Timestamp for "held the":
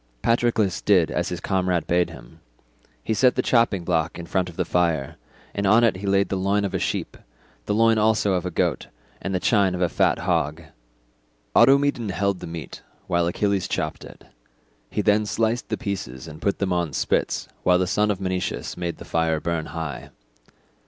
12.09-12.47